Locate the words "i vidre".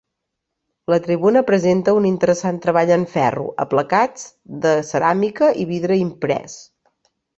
5.65-5.99